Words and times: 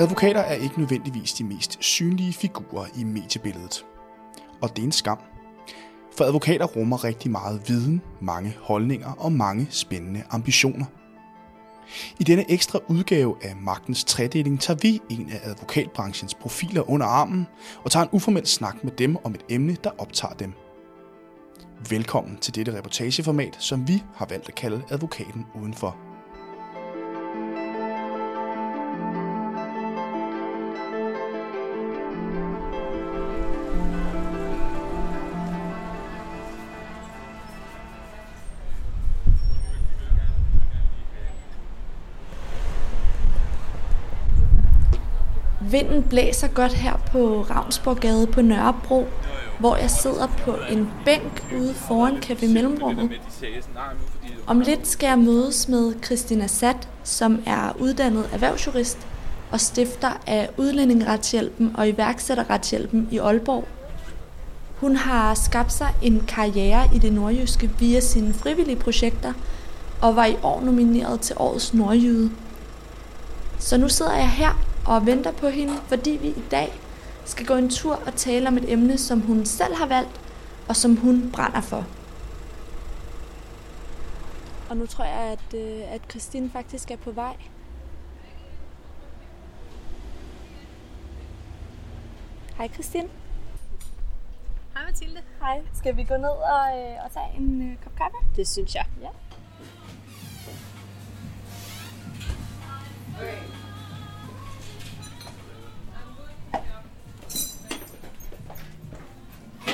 Advokater 0.00 0.40
er 0.40 0.54
ikke 0.54 0.78
nødvendigvis 0.78 1.32
de 1.32 1.44
mest 1.44 1.76
synlige 1.80 2.32
figurer 2.32 2.86
i 2.96 3.04
mediebilledet. 3.04 3.84
Og 4.62 4.76
det 4.76 4.78
er 4.78 4.86
en 4.86 4.92
skam. 4.92 5.18
For 6.16 6.24
advokater 6.24 6.66
rummer 6.66 7.04
rigtig 7.04 7.30
meget 7.30 7.62
viden, 7.68 8.02
mange 8.20 8.56
holdninger 8.60 9.12
og 9.12 9.32
mange 9.32 9.66
spændende 9.70 10.22
ambitioner. 10.30 10.84
I 12.18 12.24
denne 12.24 12.50
ekstra 12.50 12.78
udgave 12.88 13.36
af 13.42 13.56
Magtens 13.56 14.04
Tredeling 14.04 14.60
tager 14.60 14.78
vi 14.82 15.00
en 15.10 15.30
af 15.32 15.40
advokatbranchens 15.50 16.34
profiler 16.34 16.90
under 16.90 17.06
armen 17.06 17.46
og 17.84 17.90
tager 17.90 18.04
en 18.04 18.10
uformel 18.12 18.46
snak 18.46 18.84
med 18.84 18.92
dem 18.92 19.16
om 19.24 19.34
et 19.34 19.44
emne, 19.48 19.76
der 19.84 19.90
optager 19.98 20.34
dem. 20.34 20.52
Velkommen 21.90 22.36
til 22.36 22.54
dette 22.54 22.78
reportageformat, 22.78 23.56
som 23.58 23.88
vi 23.88 24.02
har 24.14 24.26
valgt 24.26 24.48
at 24.48 24.54
kalde 24.54 24.82
Advokaten 24.90 25.46
Udenfor. 25.54 26.09
Vinden 45.70 46.02
blæser 46.02 46.48
godt 46.48 46.72
her 46.72 46.96
på 47.12 47.42
Ravnsborggade 47.50 48.26
på 48.26 48.42
Nørrebro, 48.42 49.06
hvor 49.58 49.76
jeg 49.76 49.90
sidder 49.90 50.26
på 50.26 50.56
en 50.70 50.88
bænk 51.04 51.44
ude 51.58 51.74
foran 51.74 52.16
Café 52.16 52.52
Mellemrummet. 52.52 53.10
Om 54.46 54.60
lidt 54.60 54.88
skal 54.88 55.06
jeg 55.06 55.18
mødes 55.18 55.68
med 55.68 55.94
Christina 56.04 56.46
Sat, 56.46 56.88
som 57.04 57.42
er 57.46 57.72
uddannet 57.78 58.28
erhvervsjurist 58.32 58.98
og 59.50 59.60
stifter 59.60 60.20
af 60.26 60.48
Udlændingeretshjælpen 60.56 61.74
og 61.78 61.88
iværksætterretshjælpen 61.88 63.08
i 63.10 63.18
Aalborg. 63.18 63.68
Hun 64.76 64.96
har 64.96 65.34
skabt 65.34 65.72
sig 65.72 65.94
en 66.02 66.24
karriere 66.28 66.88
i 66.94 66.98
det 66.98 67.12
nordjyske 67.12 67.70
via 67.78 68.00
sine 68.00 68.34
frivillige 68.34 68.76
projekter 68.76 69.32
og 70.00 70.16
var 70.16 70.26
i 70.26 70.36
år 70.42 70.60
nomineret 70.60 71.20
til 71.20 71.36
årets 71.38 71.74
nordjyde. 71.74 72.30
Så 73.58 73.76
nu 73.76 73.88
sidder 73.88 74.16
jeg 74.16 74.30
her 74.30 74.69
og 74.90 75.06
venter 75.06 75.32
på 75.32 75.48
hende, 75.48 75.74
fordi 75.88 76.10
vi 76.10 76.28
i 76.28 76.44
dag 76.50 76.72
skal 77.24 77.46
gå 77.46 77.54
en 77.54 77.70
tur 77.70 77.94
og 78.06 78.14
tale 78.14 78.48
om 78.48 78.56
et 78.56 78.72
emne, 78.72 78.98
som 78.98 79.20
hun 79.20 79.46
selv 79.46 79.74
har 79.74 79.86
valgt, 79.86 80.20
og 80.68 80.76
som 80.76 80.96
hun 80.96 81.30
brænder 81.32 81.60
for. 81.60 81.86
Og 84.70 84.76
nu 84.76 84.86
tror 84.86 85.04
jeg, 85.04 85.14
at, 85.14 85.54
øh, 85.54 85.94
at 85.94 86.00
Christine 86.10 86.50
faktisk 86.50 86.90
er 86.90 86.96
på 86.96 87.10
vej. 87.10 87.36
Hej 92.56 92.68
Christine. 92.68 93.08
Hej 94.74 94.84
Mathilde. 94.86 95.22
Hej. 95.40 95.62
Skal 95.74 95.96
vi 95.96 96.04
gå 96.04 96.16
ned 96.16 96.28
og, 96.28 96.78
øh, 96.78 97.04
og 97.04 97.12
tage 97.12 97.36
en 97.38 97.70
øh, 97.70 97.76
kop 97.84 97.96
kaffe? 97.96 98.16
Det 98.36 98.48
synes 98.48 98.74
jeg. 98.74 98.84
Ja. 99.02 99.08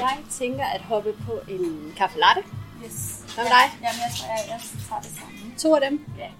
Jeg 0.06 0.24
tænker 0.30 0.64
at 0.64 0.80
hoppe 0.80 1.12
på 1.12 1.40
en 1.48 1.94
kaffe 1.96 2.18
latte. 2.18 2.50
Yes. 2.84 3.24
Hvad 3.34 3.44
med 3.44 3.50
dig? 3.50 3.66
Jamen, 3.82 4.00
jeg 4.04 4.12
tror, 4.16 4.28
jeg, 4.28 4.44
jeg 4.48 4.60
tager 4.88 5.00
det 5.00 5.10
sammen. 5.10 5.54
To 5.58 5.74
af 5.74 5.80
dem. 5.90 6.04
Ja. 6.18 6.30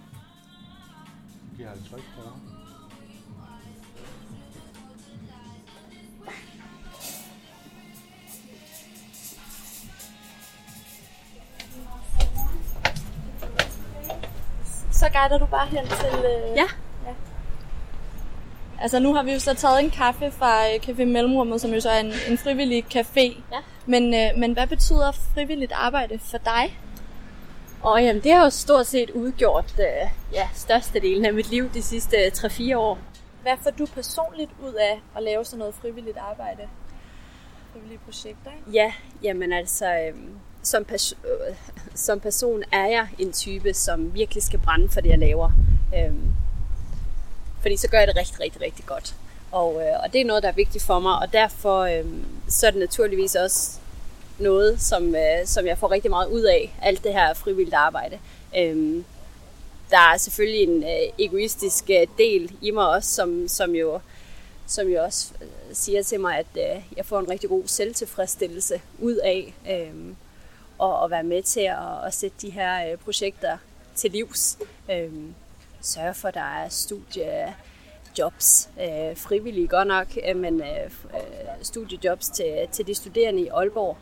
Vi 1.57 1.63
har 1.63 1.71
50 1.71 2.03
kroner. 2.15 2.33
Så 14.93 15.09
guider 15.13 15.39
du 15.39 15.47
bare 15.47 15.67
hen 15.67 15.87
til... 15.87 16.25
Øh... 16.25 16.57
Ja. 16.57 16.86
Altså 18.87 18.99
nu 18.99 19.15
har 19.15 19.23
vi 19.23 19.33
jo 19.33 19.39
så 19.39 19.55
taget 19.55 19.85
en 19.85 19.91
kaffe 19.91 20.31
fra 20.31 20.67
øh, 20.69 20.75
Café 20.75 21.05
Mellemrummet, 21.05 21.61
som 21.61 21.71
jo 21.75 21.81
så 21.81 21.91
er 21.91 22.01
en, 22.01 22.13
en 22.29 22.39
frivillig 22.39 22.85
café. 22.95 23.43
Ja. 23.53 23.59
Men, 23.87 24.15
øh, 24.15 24.39
men 24.39 24.53
hvad 24.53 24.67
betyder 24.67 25.13
frivilligt 25.13 25.73
arbejde 25.73 26.19
for 26.19 26.39
dig? 26.39 26.79
Og 27.83 28.03
jamen, 28.03 28.23
det 28.23 28.33
har 28.33 28.45
jo 28.45 28.51
stort 28.51 28.87
set 28.87 29.11
udgjort 29.11 29.75
øh, 29.79 30.11
ja, 30.33 30.49
størstedelen 30.55 31.25
af 31.25 31.35
mit 31.35 31.51
liv 31.51 31.71
de 31.75 31.83
sidste 31.83 32.17
3-4 32.17 32.77
år. 32.77 32.99
Hvad 33.43 33.53
får 33.63 33.71
du 33.71 33.87
personligt 33.87 34.51
ud 34.63 34.75
af 34.75 35.01
at 35.17 35.23
lave 35.23 35.45
sådan 35.45 35.59
noget 35.59 35.75
frivilligt 35.75 36.19
arbejde? 36.19 36.63
Frivillige 37.73 37.99
projekter, 38.05 38.51
ikke? 38.51 38.71
Ja, 38.73 38.93
jamen 39.23 39.53
altså, 39.53 39.87
øh, 39.87 40.15
som, 40.63 40.85
pers- 40.93 41.19
øh, 41.25 41.57
som 41.95 42.21
person 42.21 42.63
er 42.73 42.87
jeg 42.87 43.09
en 43.19 43.33
type, 43.33 43.75
som 43.75 44.15
virkelig 44.15 44.43
skal 44.43 44.59
brænde 44.59 44.89
for 44.89 45.01
det, 45.01 45.11
jeg 45.11 45.19
laver. 45.19 45.51
Øh, 45.95 46.15
fordi 47.67 47.77
så 47.77 47.89
gør 47.89 47.99
jeg 47.99 48.09
det 48.09 48.17
rigtig, 48.17 48.41
rigtig, 48.41 48.61
rigtig 48.61 48.87
godt. 48.87 49.15
Og, 49.53 49.83
øh, 49.83 50.03
og 50.05 50.13
det 50.13 50.21
er 50.21 50.25
noget, 50.25 50.43
der 50.43 50.49
er 50.49 50.53
vigtigt 50.53 50.85
for 50.85 50.99
mig, 50.99 51.19
og 51.19 51.33
derfor 51.33 51.81
øh, 51.81 52.05
så 52.49 52.67
er 52.67 52.71
det 52.71 52.81
naturligvis 52.81 53.35
også 53.35 53.79
noget, 54.39 54.81
som, 54.81 55.15
øh, 55.15 55.47
som 55.47 55.67
jeg 55.67 55.79
får 55.79 55.91
rigtig 55.91 56.11
meget 56.11 56.29
ud 56.29 56.43
af, 56.43 56.77
alt 56.83 57.05
det 57.05 57.13
her 57.13 57.35
frivilligt 57.35 57.75
arbejde. 57.75 58.19
Øh, 58.59 59.03
der 59.91 59.99
er 59.99 60.17
selvfølgelig 60.17 60.63
en 60.63 60.83
øh, 60.83 61.13
egoistisk 61.19 61.85
øh, 61.91 62.07
del 62.19 62.53
i 62.61 62.71
mig 62.71 62.89
også, 62.89 63.11
som, 63.11 63.49
som, 63.49 63.75
jo, 63.75 64.01
som 64.67 64.89
jo 64.89 65.03
også 65.03 65.29
øh, 65.43 65.49
siger 65.73 66.03
til 66.03 66.21
mig, 66.21 66.39
at 66.39 66.47
øh, 66.57 66.83
jeg 66.97 67.07
får 67.07 67.19
en 67.19 67.31
rigtig 67.31 67.49
god 67.49 67.63
selvtilfredsstillelse 67.67 68.81
ud 68.99 69.15
af 69.15 69.55
øh, 69.71 70.15
og 70.79 71.05
at 71.05 71.11
være 71.11 71.25
med 71.25 71.43
til 71.43 71.61
at, 71.61 72.07
at 72.07 72.15
sætte 72.15 72.37
de 72.43 72.51
her 72.51 72.91
øh, 72.91 72.99
projekter 72.99 73.59
til 73.95 74.11
livs. 74.11 74.59
Øh, 74.91 75.13
sørge 75.81 76.15
for, 76.15 76.29
at 76.29 76.35
der 76.35 76.41
er 76.41 76.69
studiejobs, 76.69 78.69
øh, 78.81 79.17
frivillige 79.17 79.69
godt 79.69 79.89
nok, 79.89 80.07
øh, 80.29 80.37
men 80.37 80.61
øh, 80.61 80.91
øh, 81.15 81.21
studiejobs 81.63 82.29
til, 82.29 82.69
til 82.73 82.87
de 82.87 82.95
studerende 82.95 83.43
i 83.43 83.49
Aalborg. 83.49 83.97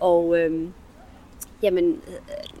Og 0.00 0.38
øh, 0.38 0.68
jamen, 1.62 2.02
øh, 2.08 2.60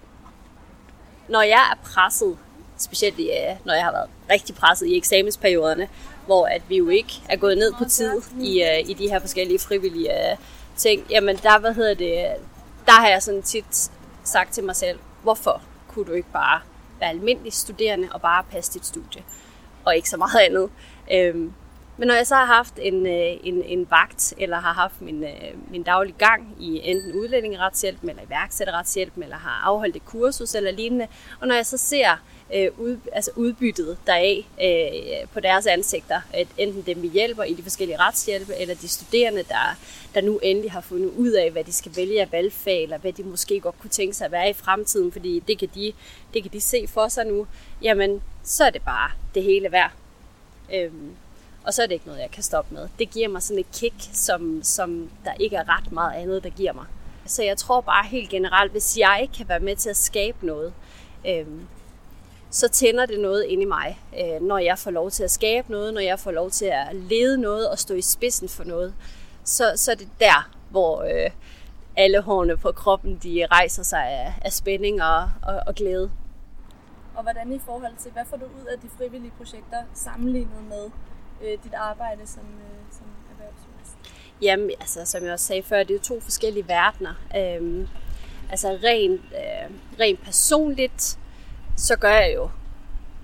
når 1.28 1.42
jeg 1.42 1.70
er 1.72 1.78
presset, 1.84 2.38
specielt 2.78 3.18
i, 3.18 3.30
øh, 3.30 3.56
når 3.64 3.74
jeg 3.74 3.84
har 3.84 3.92
været 3.92 4.10
rigtig 4.30 4.54
presset 4.54 4.86
i 4.86 4.96
eksamensperioderne, 4.96 5.88
hvor 6.26 6.46
at 6.46 6.62
vi 6.68 6.76
jo 6.76 6.88
ikke 6.88 7.22
er 7.28 7.36
gået 7.36 7.58
ned 7.58 7.72
på 7.78 7.84
tid 7.84 8.22
i, 8.40 8.62
øh, 8.62 8.90
i 8.90 8.94
de 8.94 9.08
her 9.08 9.18
forskellige 9.18 9.58
frivillige 9.58 10.30
øh, 10.30 10.36
ting, 10.76 11.06
jamen 11.10 11.36
der, 11.36 11.58
hvad 11.58 11.74
hedder 11.74 11.94
det, 11.94 12.26
der 12.86 12.92
har 12.92 13.08
jeg 13.08 13.22
sådan 13.22 13.42
tit 13.42 13.90
sagt 14.24 14.52
til 14.52 14.64
mig 14.64 14.76
selv, 14.76 14.98
hvorfor 15.22 15.62
kunne 15.88 16.04
du 16.04 16.12
ikke 16.12 16.32
bare 16.32 16.60
være 17.00 17.10
almindelig 17.10 17.52
studerende 17.52 18.08
og 18.12 18.20
bare 18.20 18.44
passe 18.50 18.72
dit 18.72 18.86
studie, 18.86 19.22
og 19.84 19.96
ikke 19.96 20.10
så 20.10 20.16
meget 20.16 20.40
andet. 20.48 20.70
Øhm, 21.12 21.52
men 21.96 22.06
når 22.06 22.14
jeg 22.14 22.26
så 22.26 22.34
har 22.34 22.44
haft 22.44 22.78
en, 22.82 23.06
øh, 23.06 23.36
en, 23.44 23.62
en 23.62 23.90
vagt, 23.90 24.34
eller 24.38 24.56
har 24.60 24.72
haft 24.72 25.00
min, 25.00 25.24
øh, 25.24 25.70
min 25.70 25.82
daglige 25.82 26.14
gang 26.18 26.56
i 26.58 26.80
enten 26.84 27.12
udlændingeretshjælp, 27.12 28.02
eller 28.02 28.22
iværksætterretshjælp, 28.26 29.16
eller 29.16 29.36
har 29.36 29.62
afholdt 29.64 29.96
et 29.96 30.04
kursus 30.04 30.54
eller 30.54 30.70
lignende, 30.70 31.06
og 31.40 31.48
når 31.48 31.54
jeg 31.54 31.66
så 31.66 31.76
ser 31.76 32.16
øh, 32.54 32.68
ud, 32.78 32.96
altså 33.12 33.30
udbyttet 33.36 33.98
deraf 34.06 34.46
øh, 34.62 35.28
på 35.32 35.40
deres 35.40 35.66
ansigter, 35.66 36.20
at 36.32 36.48
enten 36.58 36.82
dem 36.82 37.02
vi 37.02 37.08
hjælper 37.08 37.42
i 37.42 37.54
de 37.54 37.62
forskellige 37.62 37.98
retshjælpe, 37.98 38.54
eller 38.54 38.74
de 38.74 38.88
studerende, 38.88 39.42
der, 39.42 39.76
der 40.14 40.20
nu 40.20 40.38
endelig 40.38 40.72
har 40.72 40.80
fundet 40.80 41.10
ud 41.16 41.30
af, 41.30 41.50
hvad 41.50 41.64
de 41.64 41.72
skal 41.72 41.96
vælge 41.96 42.20
af 42.20 42.32
valgfag, 42.32 42.82
eller 42.82 42.98
hvad 42.98 43.12
de 43.12 43.22
måske 43.22 43.60
godt 43.60 43.78
kunne 43.80 43.90
tænke 43.90 44.14
sig 44.14 44.24
at 44.24 44.32
være 44.32 44.50
i 44.50 44.52
fremtiden, 44.52 45.12
fordi 45.12 45.38
det 45.38 45.58
kan 45.58 45.68
de, 45.74 45.92
det 46.34 46.42
kan 46.42 46.52
de 46.52 46.60
se 46.60 46.86
for 46.88 47.08
sig 47.08 47.26
nu, 47.26 47.46
jamen 47.82 48.22
så 48.44 48.64
er 48.64 48.70
det 48.70 48.82
bare 48.82 49.10
det 49.34 49.42
hele 49.42 49.72
værd. 49.72 49.92
Øhm, 50.74 51.10
og 51.64 51.74
så 51.74 51.82
er 51.82 51.86
det 51.86 51.94
ikke 51.94 52.06
noget, 52.06 52.20
jeg 52.20 52.30
kan 52.30 52.42
stoppe 52.42 52.74
med. 52.74 52.88
Det 52.98 53.10
giver 53.10 53.28
mig 53.28 53.42
sådan 53.42 53.58
et 53.58 53.72
kick, 53.72 53.94
som, 54.12 54.60
som 54.62 55.10
der 55.24 55.32
ikke 55.40 55.56
er 55.56 55.78
ret 55.78 55.92
meget 55.92 56.22
andet, 56.22 56.44
der 56.44 56.50
giver 56.50 56.72
mig. 56.72 56.84
Så 57.26 57.42
jeg 57.42 57.56
tror 57.56 57.80
bare 57.80 58.06
helt 58.06 58.30
generelt, 58.30 58.72
hvis 58.72 58.98
jeg 58.98 59.18
ikke 59.22 59.34
kan 59.34 59.48
være 59.48 59.60
med 59.60 59.76
til 59.76 59.90
at 59.90 59.96
skabe 59.96 60.46
noget, 60.46 60.72
øhm, 61.26 61.66
så 62.50 62.68
tænder 62.68 63.06
det 63.06 63.20
noget 63.20 63.44
ind 63.44 63.62
i 63.62 63.64
mig, 63.64 64.00
øh, 64.18 64.42
når 64.42 64.58
jeg 64.58 64.78
får 64.78 64.90
lov 64.90 65.10
til 65.10 65.24
at 65.24 65.30
skabe 65.30 65.70
noget, 65.70 65.94
når 65.94 66.00
jeg 66.00 66.18
får 66.18 66.30
lov 66.30 66.50
til 66.50 66.64
at 66.64 66.94
lede 66.94 67.38
noget 67.38 67.70
og 67.70 67.78
stå 67.78 67.94
i 67.94 68.02
spidsen 68.02 68.48
for 68.48 68.64
noget. 68.64 68.94
Så, 69.44 69.72
så 69.76 69.90
er 69.90 69.94
det 69.94 70.08
der, 70.20 70.50
hvor 70.70 71.02
øh, 71.02 71.30
alle 71.96 72.20
hårene 72.20 72.56
på 72.56 72.72
kroppen 72.72 73.20
de 73.22 73.46
rejser 73.50 73.82
sig 73.82 74.08
af, 74.08 74.34
af 74.42 74.52
spænding 74.52 75.02
og, 75.02 75.30
og, 75.42 75.62
og 75.66 75.74
glæde. 75.74 76.10
Og 77.16 77.22
hvordan 77.22 77.52
i 77.52 77.60
forhold 77.66 77.92
til, 77.98 78.10
hvad 78.10 78.22
får 78.30 78.36
du 78.36 78.44
ud 78.44 78.66
af 78.66 78.78
de 78.78 78.88
frivillige 78.96 79.32
projekter 79.36 79.78
sammenlignet 79.94 80.62
med 80.68 80.90
øh, 81.42 81.58
dit 81.64 81.74
arbejde 81.74 82.26
som, 82.26 82.42
øh, 82.42 82.92
som 82.92 83.06
erhvervsjurist? 83.30 84.14
Jamen, 84.42 84.70
altså, 84.80 85.04
som 85.04 85.24
jeg 85.24 85.32
også 85.32 85.46
sagde 85.46 85.62
før, 85.62 85.78
det 85.78 85.90
er 85.90 85.94
jo 85.94 86.00
to 86.00 86.20
forskellige 86.20 86.68
verdener. 86.68 87.14
Øhm, 87.36 87.88
altså 88.50 88.78
rent, 88.84 89.20
øh, 89.20 89.70
rent 90.00 90.22
personligt, 90.22 91.18
så 91.80 91.96
gør 91.96 92.10
jeg 92.10 92.32
jo 92.34 92.50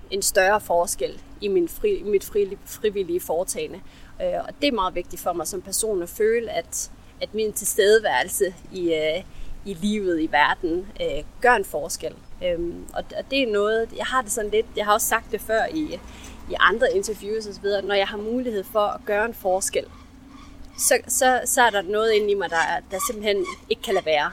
en 0.09 0.21
større 0.21 0.61
forskel 0.61 1.21
i 1.41 1.47
min 1.47 1.67
fri, 1.67 2.03
mit 2.03 2.23
fri, 2.23 2.57
frivillige 2.65 3.19
foretagende. 3.19 3.79
Øh, 4.21 4.39
og 4.47 4.49
det 4.61 4.67
er 4.67 4.71
meget 4.71 4.95
vigtigt 4.95 5.21
for 5.21 5.33
mig 5.33 5.47
som 5.47 5.61
person 5.61 6.03
at 6.03 6.09
føle, 6.09 6.51
at, 6.51 6.91
at 7.21 7.33
min 7.33 7.53
tilstedeværelse 7.53 8.55
i, 8.71 8.93
øh, 8.93 9.23
i 9.65 9.73
livet, 9.73 10.21
i 10.21 10.31
verden, 10.31 10.87
øh, 11.01 11.23
gør 11.41 11.53
en 11.53 11.65
forskel. 11.65 12.13
Øhm, 12.43 12.85
og, 12.93 13.03
og 13.17 13.31
det 13.31 13.43
er 13.43 13.51
noget, 13.51 13.89
jeg 13.97 14.05
har 14.05 14.21
det 14.21 14.31
sådan 14.31 14.51
lidt, 14.51 14.65
jeg 14.75 14.85
har 14.85 14.93
også 14.93 15.07
sagt 15.07 15.31
det 15.31 15.41
før 15.41 15.65
i, 15.73 15.99
i 16.51 16.55
andre 16.59 16.87
interviews 16.95 17.47
osv., 17.47 17.65
når 17.83 17.95
jeg 17.95 18.07
har 18.07 18.17
mulighed 18.17 18.63
for 18.63 18.79
at 18.79 19.01
gøre 19.05 19.25
en 19.25 19.33
forskel, 19.33 19.85
så, 20.77 20.97
så, 21.07 21.41
så 21.45 21.61
er 21.61 21.69
der 21.69 21.81
noget 21.81 22.13
inde 22.13 22.31
i 22.31 22.35
mig, 22.35 22.49
der, 22.49 22.57
der 22.91 22.97
simpelthen 23.07 23.45
ikke 23.69 23.81
kan 23.81 23.93
lade 23.93 24.05
være. 24.05 24.31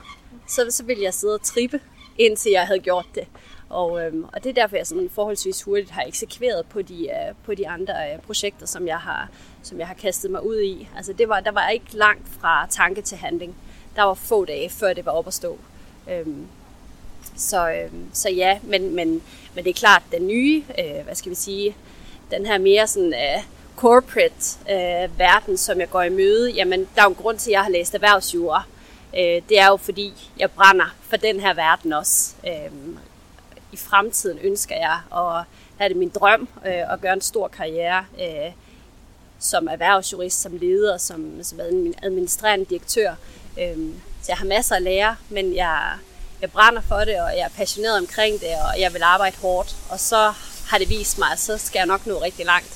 Så, 0.49 0.67
så 0.71 0.85
vil 0.85 0.99
jeg 0.99 1.15
sidde 1.15 1.35
og 1.35 1.43
trippe, 1.43 1.81
indtil 2.19 2.53
jeg 2.53 2.67
havde 2.67 2.81
gjort 2.81 3.07
det. 3.15 3.27
Og, 3.75 4.07
øhm, 4.07 4.25
og 4.25 4.45
det 4.45 4.51
er 4.51 4.55
derfor, 4.55 4.77
jeg 4.77 4.87
sådan 4.87 5.11
forholdsvis 5.15 5.63
hurtigt 5.63 5.91
har 5.91 6.03
eksekveret 6.07 6.67
på 6.67 6.83
de, 6.83 7.05
øh, 7.05 7.35
på 7.45 7.55
de 7.55 7.69
andre 7.69 7.95
øh, 8.13 8.21
projekter, 8.21 8.67
som 8.67 8.87
jeg, 8.87 8.99
har, 8.99 9.29
som 9.63 9.79
jeg 9.79 9.87
har 9.87 9.95
kastet 9.95 10.31
mig 10.31 10.47
ud 10.47 10.61
i. 10.61 10.89
Altså 10.97 11.13
det 11.13 11.29
var, 11.29 11.41
der 11.41 11.51
var 11.51 11.69
ikke 11.69 11.97
langt 11.97 12.29
fra 12.41 12.67
tanke 12.71 13.03
til 13.03 13.19
handling. 13.19 13.57
Der 13.97 14.03
var 14.03 14.15
få 14.15 14.45
dage, 14.45 14.71
før 14.71 14.93
det 14.93 15.07
var 15.07 15.13
op 15.13 15.27
at 15.27 15.35
stå. 15.35 15.59
Øhm, 16.11 16.47
så, 17.37 17.71
øhm, 17.71 18.05
så 18.13 18.31
ja, 18.31 18.59
men, 18.63 18.95
men, 18.95 19.23
men 19.55 19.65
det 19.65 19.71
er 19.71 19.75
klart, 19.75 20.03
den 20.13 20.27
nye, 20.27 20.65
øh, 20.79 21.05
hvad 21.05 21.15
skal 21.15 21.31
vi 21.31 21.37
sige, 21.37 21.77
den 22.31 22.47
her 22.47 22.59
mere 22.59 22.87
sådan 22.87 23.15
øh, 23.15 23.43
corporate 23.77 24.59
øh, 24.71 25.19
verden, 25.19 25.57
som 25.57 25.81
jeg 25.81 25.91
går 25.91 26.03
i 26.03 26.09
møde, 26.09 26.51
jamen 26.51 26.81
der 26.95 27.01
er 27.01 27.05
jo 27.05 27.09
en 27.09 27.15
grund 27.15 27.39
til, 27.39 27.51
at 27.51 27.53
jeg 27.53 27.63
har 27.63 27.71
læst 27.71 27.95
erhvervsjura. 27.95 28.63
Øh, 29.17 29.43
det 29.49 29.59
er 29.59 29.67
jo 29.67 29.77
fordi, 29.77 30.31
jeg 30.39 30.51
brænder 30.51 30.95
for 31.01 31.17
den 31.17 31.41
her 31.41 31.55
verden 31.55 31.93
også. 31.93 32.35
Øh, 32.47 32.71
i 33.75 33.77
fremtiden 33.77 34.39
ønsker 34.39 34.77
jeg, 34.77 35.01
og 35.11 35.45
er 35.79 35.89
det 35.89 35.97
min 35.97 36.09
drøm, 36.09 36.49
øh, 36.67 36.93
at 36.93 37.01
gøre 37.01 37.13
en 37.13 37.21
stor 37.21 37.49
karriere 37.49 38.05
øh, 38.21 38.53
som 39.39 39.69
erhvervsjurist, 39.69 40.41
som 40.41 40.57
leder, 40.57 40.99
som, 40.99 41.21
som 41.43 41.61
administrerende 42.03 42.65
direktør. 42.65 43.15
Øh, 43.59 43.77
så 44.23 44.27
jeg 44.29 44.37
har 44.37 44.47
masser 44.47 44.77
at 44.77 44.83
lære, 44.83 45.17
men 45.29 45.55
jeg, 45.55 45.93
jeg 46.41 46.51
brænder 46.51 46.83
for 46.83 47.01
det, 47.09 47.21
og 47.21 47.31
jeg 47.39 47.45
er 47.51 47.57
passioneret 47.57 47.99
omkring 47.99 48.41
det, 48.41 48.55
og 48.69 48.81
jeg 48.81 48.93
vil 48.95 49.03
arbejde 49.03 49.37
hårdt. 49.37 49.77
Og 49.91 50.01
så 50.01 50.33
har 50.69 50.79
det 50.79 50.89
vist 50.89 51.19
mig, 51.19 51.29
at 51.33 51.39
så 51.39 51.59
skal 51.59 51.79
jeg 51.79 51.87
nok 51.87 52.07
nå 52.07 52.23
rigtig 52.23 52.47
langt. 52.47 52.75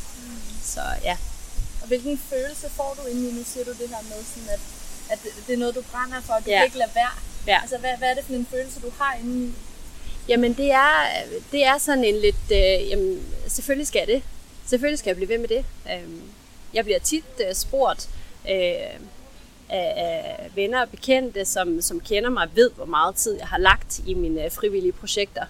Så 0.62 0.80
ja. 1.04 1.16
Og 1.82 1.88
hvilken 1.88 2.18
følelse 2.30 2.70
får 2.70 2.96
du 2.98 3.06
egentlig, 3.06 3.34
nu 3.34 3.44
siger 3.44 3.64
du 3.64 3.70
det 3.70 3.88
her 3.88 4.02
med, 4.02 4.24
sådan 4.34 4.48
at, 4.48 4.60
at 5.10 5.18
det 5.46 5.52
er 5.54 5.58
noget, 5.58 5.74
du 5.74 5.82
brænder 5.92 6.20
for, 6.20 6.34
og 6.34 6.44
du 6.44 6.50
ja. 6.50 6.56
kan 6.56 6.64
ikke 6.64 6.78
lade 6.78 6.94
være. 6.94 7.14
Ja. 7.46 7.58
Altså, 7.62 7.78
hvad, 7.78 7.96
hvad 7.98 8.08
er 8.10 8.14
det 8.14 8.24
for 8.24 8.32
en 8.32 8.46
følelse, 8.50 8.80
du 8.80 8.90
har 8.98 9.14
inde 9.22 9.46
i? 9.46 9.54
Jamen, 10.28 10.52
det 10.52 10.70
er, 10.70 11.06
det 11.52 11.64
er 11.64 11.78
sådan 11.78 12.04
en 12.04 12.14
lidt, 12.14 12.52
øh, 12.52 12.90
jamen, 12.90 13.26
selvfølgelig 13.46 13.86
skal 13.86 13.98
jeg 13.98 14.08
det. 14.08 14.22
Selvfølgelig 14.66 14.98
skal 14.98 15.10
jeg 15.10 15.16
blive 15.16 15.28
ved 15.28 15.38
med 15.38 15.48
det. 15.48 15.64
Øh, 15.86 16.10
jeg 16.74 16.84
bliver 16.84 16.98
tit 16.98 17.24
øh, 17.48 17.54
spurgt 17.54 18.08
øh, 18.50 19.00
af, 19.68 19.92
af 19.96 20.50
venner 20.54 20.80
og 20.80 20.88
bekendte, 20.88 21.44
som, 21.44 21.80
som 21.80 22.00
kender 22.00 22.30
mig, 22.30 22.48
ved, 22.54 22.70
hvor 22.70 22.84
meget 22.84 23.14
tid 23.14 23.38
jeg 23.38 23.46
har 23.46 23.58
lagt 23.58 24.00
i 24.06 24.14
mine 24.14 24.44
øh, 24.44 24.50
frivillige 24.50 24.92
projekter 24.92 25.44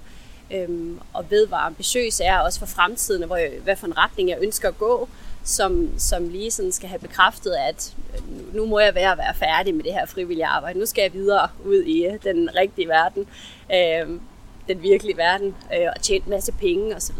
Øh, 0.51 0.97
og 1.13 1.31
ved, 1.31 1.47
hvor 1.47 1.57
ambitiøs 1.57 2.21
jeg 2.21 2.29
er 2.29 2.39
også 2.39 2.59
for 2.59 2.67
fremtiden, 2.67 3.23
og 3.23 3.27
hvor 3.27 3.37
jeg, 3.37 3.51
hvad 3.65 3.77
for 3.77 3.87
en 3.87 3.99
retning 3.99 4.29
jeg 4.29 4.39
ønsker 4.41 4.69
at 4.69 4.79
gå, 4.79 5.09
som, 5.45 5.99
som 5.99 6.29
lige 6.29 6.51
sådan 6.51 6.73
skal 6.73 6.89
have 6.89 6.99
bekræftet, 6.99 7.55
at 7.69 7.95
øh, 8.15 8.55
nu 8.55 8.67
må 8.67 8.79
jeg 8.79 8.95
være 8.95 9.19
være 9.19 9.35
færdig 9.35 9.75
med 9.75 9.85
det 9.85 9.93
her 9.93 10.07
frivillige 10.07 10.47
arbejde. 10.47 10.79
Nu 10.79 10.87
skal 10.87 11.03
jeg 11.03 11.13
videre 11.13 11.49
ud 11.65 11.83
i 11.83 12.07
øh, 12.07 12.19
den 12.25 12.51
rigtige 12.57 12.89
verden, 12.89 13.27
Øh, 13.75 14.21
den 14.69 14.83
virkelige 14.83 15.17
verden, 15.17 15.55
øh, 15.75 15.87
og 15.97 16.03
tjent 16.03 16.25
en 16.25 16.31
masse 16.31 16.53
penge 16.53 16.97
osv. 16.97 17.17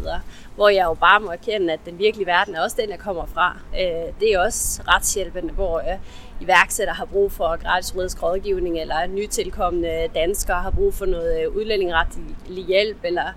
Hvor 0.55 0.69
jeg 0.69 0.85
jo 0.85 0.93
bare 0.93 1.19
må 1.19 1.31
erkende, 1.31 1.73
at 1.73 1.79
den 1.85 1.99
virkelige 1.99 2.27
verden 2.27 2.55
er 2.55 2.61
også 2.61 2.77
den, 2.81 2.89
jeg 2.89 2.99
kommer 2.99 3.25
fra. 3.25 3.57
Øh, 3.73 4.13
det 4.19 4.33
er 4.33 4.39
også 4.39 4.81
retshjælpende, 4.87 5.53
hvor 5.53 5.77
øh, 5.79 5.97
iværksætter 6.41 6.93
har 6.93 7.05
brug 7.05 7.31
for 7.31 7.63
gratis 7.63 7.93
juridisk 7.93 8.23
rådgivning, 8.23 8.79
eller 8.79 9.07
nytilkommende 9.07 10.07
danskere 10.15 10.61
har 10.61 10.71
brug 10.71 10.93
for 10.93 11.05
noget 11.05 11.41
øh, 11.41 11.55
udlændingeretlig 11.55 12.65
hjælp, 12.67 12.97
eller 13.03 13.33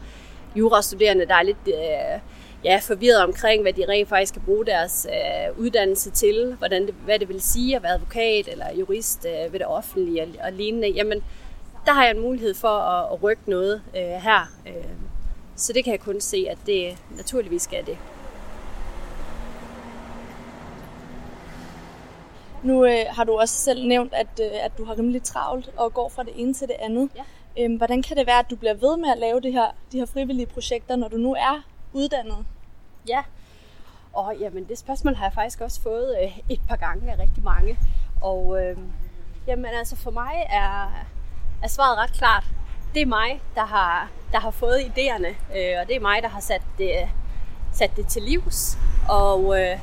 jurastuderende, 0.57 1.27
der 1.27 1.35
er 1.35 1.43
lidt 1.43 1.69
øh, 1.69 2.21
ja, 2.65 2.79
forvirret 2.83 3.25
omkring, 3.25 3.63
hvad 3.63 3.73
de 3.73 3.85
rent 3.89 4.09
faktisk 4.09 4.29
skal 4.29 4.43
bruge 4.43 4.67
deres 4.67 5.07
øh, 5.11 5.59
uddannelse 5.59 6.11
til, 6.11 6.55
hvordan 6.59 6.87
det, 6.87 6.95
hvad 7.05 7.19
det 7.19 7.29
vil 7.29 7.41
sige 7.41 7.77
at 7.77 7.83
være 7.83 7.93
advokat 7.93 8.49
eller 8.49 8.67
jurist 8.79 9.27
øh, 9.27 9.53
ved 9.53 9.59
det 9.59 9.69
offentlige 9.69 10.23
og, 10.23 10.29
og 10.45 10.53
lignende. 10.53 10.89
Jamen, 10.89 11.23
der 11.87 11.93
har 11.93 12.03
jeg 12.03 12.11
en 12.11 12.23
mulighed 12.23 12.55
for 12.55 12.69
at, 12.69 13.13
at 13.13 13.23
rykke 13.23 13.43
noget 13.47 13.83
øh, 13.97 14.03
her. 14.03 14.41
Øh, 14.67 14.75
så 15.57 15.73
det 15.73 15.85
kan 15.85 15.93
jeg 15.93 16.01
kun 16.01 16.21
se, 16.21 16.47
at 16.51 16.59
det 16.67 16.99
naturligvis 17.17 17.63
skal 17.63 17.87
det. 17.87 17.99
Nu 22.63 22.85
øh, 22.85 23.05
har 23.11 23.25
du 23.25 23.39
også 23.39 23.55
selv 23.55 23.87
nævnt, 23.87 24.15
at, 24.15 24.41
øh, 24.41 24.65
at 24.65 24.79
du 24.79 24.85
har 24.85 24.99
rimelig 24.99 25.23
travlt 25.23 25.71
og 25.77 25.95
går 25.95 26.09
fra 26.09 26.23
det 26.23 26.33
ene 26.37 26.55
til 26.55 26.69
det 26.69 26.77
andet. 26.79 27.11
Ja. 27.17 27.23
Øhm, 27.65 27.77
hvordan 27.77 28.03
kan 28.03 28.17
det 28.17 28.27
være, 28.27 28.39
at 28.39 28.51
du 28.51 28.57
bliver 28.57 28.75
ved 28.75 28.97
med 28.97 29.09
at 29.09 29.19
lave 29.19 29.41
det 29.41 29.53
her, 29.53 29.67
de 29.93 29.99
her 29.99 30.07
frivillige 30.07 30.47
projekter, 30.47 30.97
når 30.97 31.09
du 31.09 31.17
nu 31.17 31.35
er 31.35 31.63
uddannet? 31.93 32.47
Ja, 33.09 33.23
og 34.13 34.37
jamen, 34.41 34.65
det 34.69 34.79
spørgsmål 34.79 35.15
har 35.15 35.25
jeg 35.25 35.33
faktisk 35.33 35.61
også 35.61 35.81
fået 35.81 36.17
øh, 36.23 36.39
et 36.49 36.61
par 36.69 36.77
gange 36.77 37.13
af 37.13 37.19
rigtig 37.19 37.45
mange. 37.45 37.79
Og 38.23 38.63
øh, 38.63 38.79
jamen, 39.47 39.67
altså 39.67 39.97
for 39.97 40.11
mig 40.11 40.47
er, 40.51 41.05
er 41.63 41.69
svaret 41.69 41.99
ret 41.99 42.13
klart. 42.13 42.45
Det 42.95 43.03
er 43.03 43.07
mig, 43.07 43.41
der 43.55 43.65
har, 43.65 44.11
der 44.33 44.41
har 44.41 44.51
fået 44.51 44.79
idéerne, 44.81 45.29
øh, 45.29 45.75
og 45.81 45.89
det 45.89 45.97
er 45.97 46.01
mig, 46.01 46.23
der 46.23 46.29
har 46.29 46.41
sat 46.41 46.63
det, 46.79 46.91
sat 47.73 47.97
det 47.97 48.07
til 48.07 48.23
livs. 48.23 48.79
Og 49.09 49.61
øh, 49.61 49.79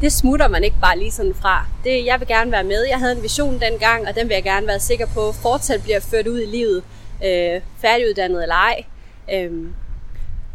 det 0.00 0.12
smutter 0.12 0.48
man 0.48 0.64
ikke 0.64 0.76
bare 0.80 0.98
lige 0.98 1.10
sådan 1.10 1.34
fra. 1.34 1.66
Det, 1.84 2.04
jeg 2.04 2.20
vil 2.20 2.28
gerne 2.28 2.52
være 2.52 2.64
med. 2.64 2.84
Jeg 2.84 2.98
havde 2.98 3.16
en 3.16 3.22
vision 3.22 3.60
dengang, 3.60 4.08
og 4.08 4.14
den 4.14 4.28
vil 4.28 4.34
jeg 4.34 4.42
gerne 4.42 4.66
være 4.66 4.80
sikker 4.80 5.06
på 5.06 5.32
fortsat 5.32 5.82
bliver 5.82 6.00
ført 6.00 6.26
ud 6.26 6.40
i 6.40 6.46
livet, 6.46 6.84
øh, 7.24 7.62
færdiguddannet 7.78 8.42
eller 8.42 8.54
ej. 8.54 8.84
Øh, 9.32 9.70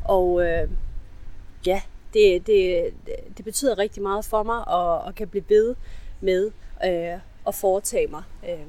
og 0.05 0.45
øh, 0.45 0.69
ja, 1.65 1.81
det, 2.13 2.47
det, 2.47 2.85
det 3.37 3.45
betyder 3.45 3.77
rigtig 3.77 4.03
meget 4.03 4.25
for 4.25 4.43
mig, 4.43 4.63
at, 4.67 5.07
at 5.07 5.15
kan 5.15 5.27
blive 5.27 5.43
ved 5.49 5.75
med 6.21 6.51
øh, 6.85 7.19
at 7.47 7.55
foretage 7.55 8.07
mig 8.07 8.23
øh, 8.49 8.65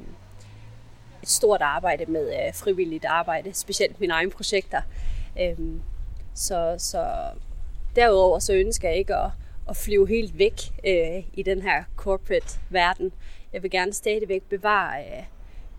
et 1.24 1.30
stort 1.30 1.62
arbejde 1.62 2.06
med 2.06 2.26
øh, 2.28 2.54
frivilligt 2.54 3.04
arbejde, 3.04 3.54
specielt 3.54 4.00
mine 4.00 4.12
egne 4.12 4.30
projekter. 4.30 4.80
Øh, 5.40 5.58
så, 6.34 6.74
så 6.78 7.06
derudover 7.96 8.38
så 8.38 8.52
ønsker 8.52 8.88
jeg 8.88 8.98
ikke 8.98 9.14
at 9.14 9.30
at 9.68 9.76
flyve 9.76 10.08
helt 10.08 10.38
væk 10.38 10.60
øh, 10.86 11.24
i 11.32 11.42
den 11.42 11.62
her 11.62 11.84
corporate 11.96 12.60
verden. 12.70 13.12
Jeg 13.52 13.62
vil 13.62 13.70
gerne 13.70 13.92
stadigvæk 13.92 14.42
bevare 14.42 15.00
øh, 15.00 15.22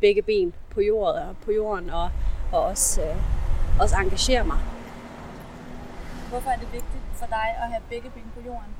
begge 0.01 0.21
ben 0.21 0.53
på 0.69 0.81
jorden, 0.81 1.35
på 1.45 1.51
jorden 1.51 1.89
og, 1.89 2.09
og 2.53 2.63
også, 2.63 3.01
øh, 3.01 3.15
også 3.79 3.95
engagere 3.95 4.45
mig. 4.45 4.57
Hvorfor 6.29 6.49
er 6.49 6.55
det 6.55 6.67
vigtigt 6.73 7.03
for 7.13 7.25
dig 7.25 7.55
at 7.63 7.69
have 7.69 7.81
begge 7.89 8.09
ben 8.09 8.31
på 8.33 8.41
jorden? 8.45 8.75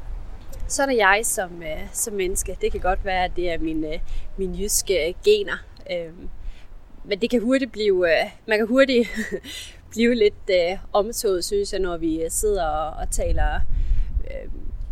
Så 0.68 0.84
er 0.84 0.92
jeg 0.92 1.22
som, 1.24 1.64
øh, 1.64 1.88
som 1.92 2.14
menneske. 2.14 2.58
Det 2.62 2.72
kan 2.72 2.82
godt 2.82 3.06
være, 3.06 3.24
at 3.24 3.32
det 3.36 3.52
er 3.52 3.58
mine, 3.58 3.94
øh, 3.94 4.00
mine 4.38 4.58
jyske 4.58 5.16
gener. 5.24 5.58
Øh, 5.92 6.14
men 7.08 7.22
det 7.22 7.30
kan 7.30 7.42
hurtigt 7.42 7.72
blive, 7.72 8.12
øh, 8.12 8.26
man 8.48 8.58
kan 8.58 8.68
hurtigt 8.68 9.10
blive 9.92 10.16
lidt 10.16 10.50
øh, 10.50 10.78
omtået, 10.94 11.46
synes 11.46 11.74
jeg, 11.74 11.82
når 11.82 11.98
vi 11.98 12.24
øh, 12.24 12.32
sidder 12.32 12.66
og, 12.66 13.02
og 13.02 13.12
taler 13.12 13.60
øh, 14.24 14.50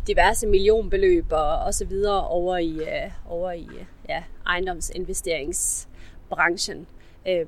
diverse 0.08 0.48
millionbeløb 0.48 1.26
og, 1.32 1.60
og 1.60 1.74
så 1.74 1.86
videre 1.86 2.28
over 2.28 2.58
i, 2.58 2.74
øh, 2.74 3.12
over 3.30 3.52
i 3.52 3.68
øh, 3.80 3.86
ja, 4.10 4.24
ejendomsinvesteringsbranchen. 4.48 6.88
Øh, 7.28 7.46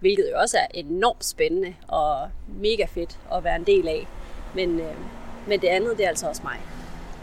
hvilket 0.00 0.28
jo 0.32 0.38
også 0.38 0.58
er 0.58 0.66
enormt 0.74 1.24
spændende 1.24 1.74
og 1.88 2.30
mega 2.48 2.84
fedt 2.84 3.18
at 3.32 3.44
være 3.44 3.56
en 3.56 3.66
del 3.66 3.88
af. 3.88 4.06
Men, 4.54 4.80
øh, 4.80 4.94
men 5.48 5.60
det 5.60 5.68
andet, 5.68 5.98
det 5.98 6.04
er 6.04 6.08
altså 6.08 6.28
også 6.28 6.42
mig. 6.44 6.60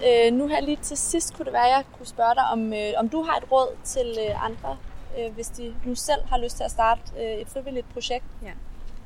Øh, 0.07 0.33
nu 0.33 0.47
her 0.47 0.61
lige 0.61 0.77
til 0.81 0.97
sidst 0.97 1.33
kunne 1.33 1.45
det 1.45 1.53
være, 1.53 1.65
at 1.65 1.71
jeg 1.71 1.83
kunne 1.97 2.07
spørge 2.07 2.35
dig, 2.35 2.43
om, 2.51 2.73
øh, 2.73 2.93
om 2.97 3.09
du 3.09 3.21
har 3.21 3.37
et 3.37 3.51
råd 3.51 3.75
til 3.83 4.17
øh, 4.29 4.45
andre, 4.45 4.77
øh, 5.19 5.33
hvis 5.33 5.47
de 5.47 5.75
nu 5.85 5.95
selv 5.95 6.21
har 6.25 6.37
lyst 6.37 6.57
til 6.57 6.63
at 6.63 6.71
starte 6.71 7.01
øh, 7.19 7.41
et 7.41 7.47
frivilligt 7.47 7.93
projekt. 7.93 8.25
Ja. 8.43 8.51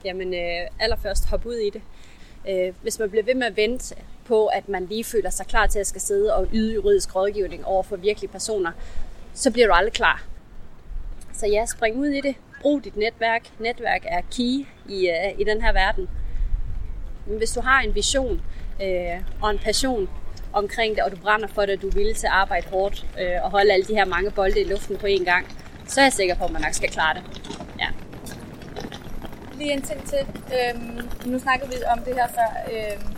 Jamen 0.05 0.33
øh, 0.33 0.69
allerførst 0.79 1.25
hop 1.25 1.45
ud 1.45 1.55
i 1.55 1.69
det. 1.69 1.81
Øh, 2.49 2.73
hvis 2.81 2.99
man 2.99 3.09
bliver 3.09 3.23
ved 3.23 3.35
med 3.35 3.47
at 3.47 3.57
vente 3.57 3.95
på, 4.25 4.45
at 4.45 4.69
man 4.69 4.85
lige 4.85 5.03
føler 5.03 5.29
sig 5.29 5.47
klar 5.47 5.67
til 5.67 5.79
at 5.79 5.87
skal 5.87 6.01
sidde 6.01 6.35
og 6.35 6.47
yde 6.53 6.73
juridisk 6.73 7.15
rådgivning 7.15 7.65
over 7.65 7.83
for 7.83 7.95
virkelige 7.95 8.31
personer, 8.31 8.71
så 9.33 9.51
bliver 9.51 9.67
du 9.67 9.73
aldrig 9.73 9.93
klar. 9.93 10.23
Så 11.33 11.47
ja, 11.47 11.65
spring 11.65 11.97
ud 11.97 12.07
i 12.07 12.21
det. 12.21 12.35
Brug 12.61 12.83
dit 12.83 12.97
netværk. 12.97 13.41
Netværk 13.59 14.05
er 14.07 14.21
key 14.21 14.65
i, 14.89 15.09
øh, 15.09 15.39
i 15.39 15.43
den 15.43 15.61
her 15.61 15.73
verden. 15.73 16.09
Men 17.27 17.37
hvis 17.37 17.51
du 17.51 17.61
har 17.61 17.81
en 17.81 17.95
vision 17.95 18.41
øh, 18.81 19.21
og 19.41 19.51
en 19.51 19.59
passion 19.59 20.09
omkring 20.53 20.95
det, 20.95 21.03
og 21.03 21.11
du 21.11 21.17
brænder 21.17 21.47
for 21.47 21.61
det, 21.61 21.75
og 21.75 21.81
du 21.81 21.89
vil 21.89 22.15
til 22.15 22.27
at 22.27 22.33
arbejde 22.33 22.67
hårdt 22.67 23.05
øh, 23.19 23.43
og 23.43 23.51
holde 23.51 23.73
alle 23.73 23.85
de 23.85 23.95
her 23.95 24.05
mange 24.05 24.31
bolde 24.31 24.61
i 24.61 24.63
luften 24.63 24.97
på 24.97 25.07
én 25.07 25.23
gang, 25.23 25.47
så 25.87 26.01
er 26.01 26.05
jeg 26.05 26.13
sikker 26.13 26.35
på, 26.35 26.43
at 26.43 26.51
man 26.51 26.61
nok 26.61 26.73
skal 26.73 26.89
klare 26.89 27.13
det. 27.13 27.23
Ja. 27.79 27.87
Lige 29.57 29.71
en 29.73 29.81
ting 29.81 30.09
til. 30.09 30.27
Øhm, 30.57 31.09
nu 31.25 31.39
snakkede 31.39 31.69
vi 31.69 31.75
om 31.91 31.99
det 31.99 32.15
her 32.15 32.27
før. 32.27 32.49
Øhm, 32.73 33.15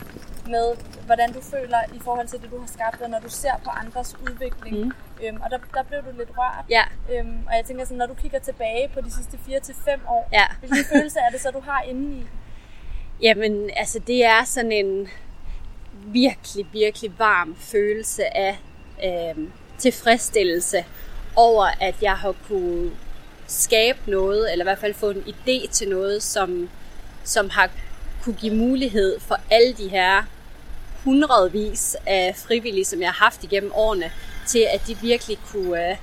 med, 0.50 0.76
hvordan 1.06 1.34
du 1.34 1.42
føler 1.42 1.78
i 1.94 2.00
forhold 2.04 2.28
til 2.28 2.42
det, 2.42 2.52
du 2.52 2.60
har 2.60 2.68
skabt, 2.68 3.02
og 3.02 3.10
når 3.10 3.20
du 3.20 3.30
ser 3.30 3.54
på 3.64 3.70
andres 3.70 4.16
udvikling. 4.22 4.78
Mm. 4.86 4.92
Øhm, 5.24 5.42
og 5.42 5.50
der, 5.52 5.58
der 5.74 5.84
blev 5.84 6.00
du 6.00 6.18
lidt 6.18 6.30
rørt. 6.38 6.66
Ja. 6.70 6.84
Øhm, 7.12 7.40
og 7.48 7.56
jeg 7.56 7.66
tænker 7.66 7.86
sådan, 7.86 7.98
når 7.98 8.06
du 8.06 8.14
kigger 8.14 8.40
tilbage 8.40 8.90
på 8.94 9.02
de 9.02 9.12
sidste 9.12 9.38
4-5 9.48 10.10
år, 10.10 10.30
ja. 10.34 10.46
hvilken 10.60 10.86
følelse 10.94 11.20
er 11.20 11.30
det 11.32 11.42
så, 11.42 11.52
du 11.52 11.60
har 11.60 11.82
inde 11.82 12.18
i? 12.18 12.26
Jamen, 13.22 13.70
altså 13.76 14.00
det 14.00 14.26
er 14.26 14.44
sådan 14.44 14.72
en 14.72 15.08
virkelig, 16.06 16.68
virkelig 16.72 17.20
varm 17.20 17.56
følelse 17.56 18.38
af 18.38 18.60
øh, 19.04 19.48
tilfredsstillelse 19.78 20.86
over, 21.38 21.66
at 21.82 21.96
jeg 22.02 22.14
har 22.14 22.36
kunne 22.48 22.92
skabe 23.48 24.00
noget, 24.08 24.52
eller 24.52 24.64
i 24.64 24.68
hvert 24.68 24.80
fald 24.80 24.94
få 24.94 25.10
en 25.10 25.24
idé 25.28 25.72
til 25.72 25.90
noget, 25.90 26.24
som, 26.24 26.70
som 27.24 27.50
har 27.50 27.70
kunne 28.24 28.36
give 28.36 28.56
mulighed 28.56 29.20
for 29.20 29.38
alle 29.52 29.74
de 29.74 29.88
her 29.88 30.24
hundredvis 31.04 31.98
af 32.06 32.36
frivillige, 32.36 32.86
som 32.86 33.02
jeg 33.02 33.10
har 33.10 33.26
haft 33.26 33.44
igennem 33.44 33.72
årene, 33.76 34.12
til 34.48 34.68
at 34.74 34.82
de 34.88 34.98
virkelig 34.98 35.38
kunne, 35.52 35.90
øh, 35.90 35.98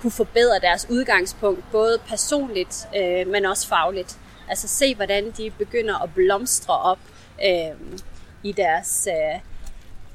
kunne 0.00 0.10
forbedre 0.10 0.58
deres 0.60 0.86
udgangspunkt, 0.90 1.64
både 1.72 1.98
personligt, 2.08 2.88
øh, 2.96 3.26
men 3.26 3.44
også 3.44 3.68
fagligt. 3.68 4.18
Altså 4.48 4.68
se, 4.68 4.94
hvordan 4.94 5.30
de 5.30 5.50
begynder 5.50 6.02
at 6.02 6.14
blomstre 6.14 6.78
op 6.78 6.98
øh, 7.44 7.96
i 8.42 8.52
deres, 8.52 9.08
øh, 9.10 9.40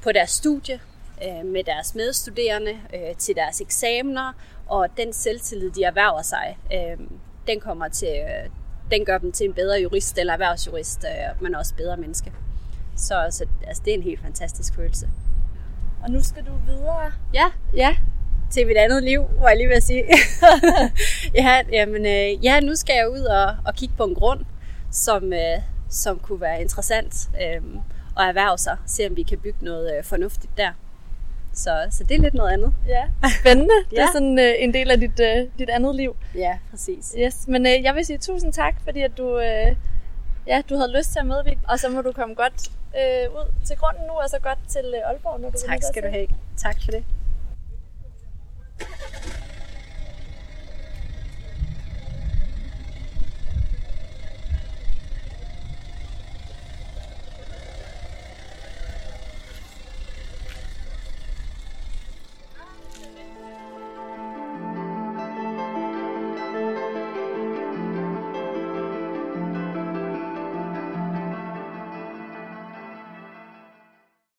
på 0.02 0.12
deres 0.12 0.30
studie, 0.30 0.80
øh, 1.24 1.46
med 1.46 1.64
deres 1.64 1.94
medstuderende, 1.94 2.78
øh, 2.94 3.16
til 3.18 3.34
deres 3.34 3.60
eksamener, 3.60 4.32
og 4.66 4.88
den 4.96 5.12
selvtillid, 5.12 5.70
de 5.70 5.84
erhverver 5.84 6.22
sig, 6.22 6.58
uh, 6.64 7.06
den 7.46 7.60
kommer 7.60 7.88
til, 7.88 8.22
uh, 8.24 8.52
den 8.90 9.04
gør 9.04 9.18
dem 9.18 9.32
til 9.32 9.46
en 9.46 9.52
bedre 9.52 9.80
jurist 9.80 10.18
eller 10.18 10.32
erhvervsjurist, 10.32 11.04
uh, 11.04 11.42
men 11.42 11.54
også 11.54 11.74
bedre 11.74 11.96
menneske. 11.96 12.32
Så, 12.96 13.26
så 13.30 13.44
altså, 13.66 13.82
det 13.84 13.90
er 13.90 13.96
en 13.96 14.02
helt 14.02 14.20
fantastisk 14.20 14.74
følelse. 14.74 15.08
Og 16.02 16.10
nu 16.10 16.22
skal 16.22 16.44
du 16.44 16.52
videre. 16.72 17.12
Ja, 17.34 17.50
ja. 17.76 17.96
Til 18.50 18.66
mit 18.66 18.76
andet 18.76 19.02
liv, 19.02 19.22
hvor 19.22 19.48
jeg 19.48 19.56
lige 19.56 19.68
vil 19.68 19.82
sige. 19.82 20.04
ja, 21.42 21.62
jamen, 21.72 22.06
øh, 22.06 22.44
ja, 22.44 22.60
nu 22.60 22.74
skal 22.74 22.94
jeg 22.94 23.10
ud 23.10 23.20
og, 23.20 23.56
og 23.66 23.74
kigge 23.74 23.94
på 23.96 24.04
en 24.04 24.14
grund, 24.14 24.44
som, 24.90 25.32
øh, 25.32 25.58
som 25.88 26.18
kunne 26.18 26.40
være 26.40 26.60
interessant 26.60 27.28
øh, 27.42 27.62
at 28.18 28.28
erhverve 28.28 28.58
sig. 28.58 28.76
Se 28.86 29.06
om 29.06 29.16
vi 29.16 29.22
kan 29.22 29.38
bygge 29.38 29.64
noget 29.64 29.96
øh, 29.98 30.04
fornuftigt 30.04 30.56
der. 30.56 30.70
Så, 31.56 31.86
så 31.90 32.04
det 32.04 32.16
er 32.16 32.20
lidt 32.20 32.34
noget 32.34 32.52
andet. 32.52 32.74
Ja, 32.88 33.04
spændende. 33.40 33.74
ja. 33.92 33.96
Det 33.96 34.02
er 34.02 34.12
sådan 34.12 34.38
øh, 34.38 34.54
en 34.58 34.74
del 34.74 34.90
af 34.90 35.00
dit, 35.00 35.20
øh, 35.20 35.48
dit 35.58 35.70
andet 35.70 35.94
liv. 35.96 36.16
Ja, 36.34 36.58
præcis. 36.70 37.14
Yes, 37.18 37.48
men 37.48 37.66
øh, 37.66 37.82
jeg 37.82 37.94
vil 37.94 38.04
sige 38.06 38.18
tusind 38.18 38.52
tak, 38.52 38.74
fordi 38.84 39.00
at 39.00 39.18
du, 39.18 39.38
øh, 39.38 39.76
ja, 40.46 40.62
du 40.70 40.76
havde 40.76 40.92
lyst 40.98 41.12
til 41.12 41.18
at 41.18 41.26
medvirke. 41.26 41.60
Og 41.68 41.78
så 41.78 41.88
må 41.88 42.00
du 42.02 42.12
komme 42.12 42.34
godt 42.34 42.70
øh, 43.00 43.34
ud 43.38 43.52
til 43.64 43.76
grunden 43.76 44.02
nu, 44.06 44.12
og 44.12 44.30
så 44.30 44.38
godt 44.42 44.58
til 44.68 44.84
øh, 44.96 45.10
Aalborg, 45.10 45.40
når 45.40 45.50
du 45.50 45.58
Tak 45.68 45.78
skal 45.82 46.02
du 46.02 46.08
have. 46.08 46.26
Tak 46.56 46.76
for 46.84 46.90
det. 46.90 47.04